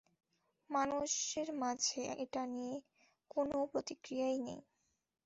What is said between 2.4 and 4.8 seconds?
নিয়ে কোনও প্রতিক্রিয়াই নেই!